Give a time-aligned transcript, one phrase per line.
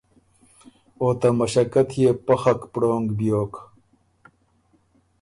[0.99, 3.53] او ته مݭقت يې پخک پړونګ بیوک۔